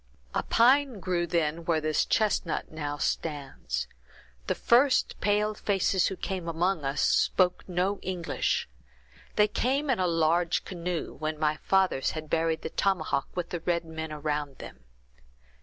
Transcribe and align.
"A 0.33 0.41
pine 0.41 0.99
grew 0.99 1.27
then 1.27 1.63
where 1.65 1.79
this 1.79 2.05
chestnut 2.05 2.71
now 2.71 2.97
stands. 2.97 3.87
The 4.47 4.55
first 4.55 5.21
pale 5.21 5.53
faces 5.53 6.07
who 6.07 6.15
came 6.15 6.47
among 6.47 6.83
us 6.83 7.01
spoke 7.01 7.63
no 7.69 7.99
English. 7.99 8.67
They 9.35 9.47
came 9.47 9.91
in 9.91 9.99
a 9.99 10.07
large 10.07 10.65
canoe, 10.65 11.13
when 11.13 11.37
my 11.37 11.57
fathers 11.57 12.11
had 12.17 12.31
buried 12.31 12.63
the 12.63 12.71
tomahawk 12.71 13.27
with 13.35 13.49
the 13.49 13.59
red 13.59 13.85
men 13.85 14.11
around 14.11 14.57
them. 14.57 14.85